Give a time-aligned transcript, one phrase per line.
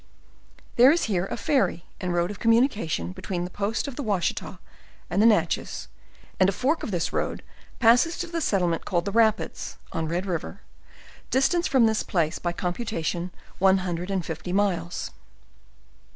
[0.77, 4.57] There is here a ferry and road of communication between the post of the Washita,
[5.11, 5.89] and the Natchez,
[6.39, 7.43] and a fork of this road
[7.77, 10.61] passes to the settle ment called the rapids, on Red river,
[11.29, 13.29] distance from this place by computation
[13.59, 15.11] one hundred and fifty miles.